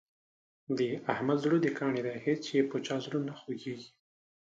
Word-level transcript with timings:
د 0.77 0.79
احمد 1.13 1.37
زړه 1.43 1.57
د 1.61 1.67
کاڼي 1.77 2.01
دی 2.05 2.15
هېڅ 2.25 2.41
یې 2.55 2.61
په 2.71 2.77
چا 2.85 2.95
زړه 3.05 3.19
نه 3.27 3.33
خوږېږي. 3.39 3.89